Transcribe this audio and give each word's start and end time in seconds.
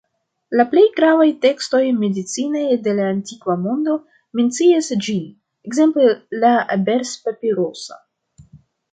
La 0.59 0.63
plej 0.69 0.83
gravaj 0.99 1.25
tekstoj 1.41 1.81
medicinaj 1.97 2.63
de 2.87 2.95
la 2.99 3.03
antikva 3.15 3.55
mondo 3.65 3.97
mencias 4.39 4.89
ĝin, 5.09 5.21
ekzemple 5.69 6.07
la 6.45 6.55
Ebers-papiruso. 6.77 7.99